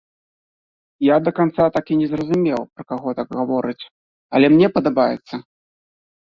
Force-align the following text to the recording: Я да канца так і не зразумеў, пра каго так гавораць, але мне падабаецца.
Я 1.07 1.17
да 1.25 1.31
канца 1.39 1.67
так 1.75 1.85
і 1.91 1.99
не 1.99 2.07
зразумеў, 2.15 2.61
пра 2.79 2.83
каго 2.93 3.09
так 3.21 3.27
гавораць, 3.37 3.79
але 4.35 4.45
мне 4.57 4.67
падабаецца. 4.81 5.35